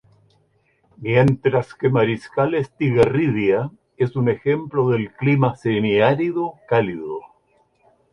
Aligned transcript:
Mientras 0.97 1.75
que 1.75 1.87
Mariscal 1.91 2.55
Estigarribia 2.55 3.69
es 3.97 4.15
un 4.15 4.29
ejemplo 4.29 4.89
del 4.89 5.13
clima 5.13 5.55
semiárido 5.55 6.55
cálido. 6.67 7.19